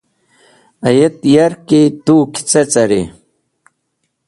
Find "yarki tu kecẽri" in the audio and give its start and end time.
1.33-3.01